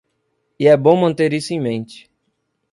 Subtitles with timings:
[0.59, 2.09] E é bom manter isso em mente.